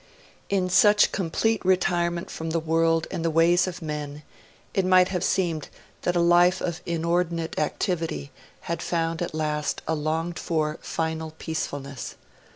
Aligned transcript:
In 0.49 0.67
such 0.67 1.11
complete 1.11 1.63
retirement 1.63 2.31
from 2.31 2.49
the 2.49 2.59
world 2.59 3.05
and 3.11 3.23
the 3.23 3.29
ways 3.29 3.67
of 3.67 3.83
men, 3.83 4.23
it 4.73 4.83
might 4.83 5.09
have 5.09 5.23
seemed 5.23 5.69
that 6.01 6.15
a 6.15 6.19
life 6.19 6.59
of 6.59 6.81
inordinate 6.87 7.59
activity 7.59 8.31
had 8.61 8.81
found 8.81 9.21
at 9.21 9.35
last 9.35 9.83
a 9.87 9.93
longed 9.93 10.39
for, 10.39 10.79
final 10.81 11.35
peacefulness. 11.37 12.15